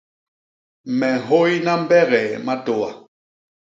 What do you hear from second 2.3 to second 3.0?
matôa.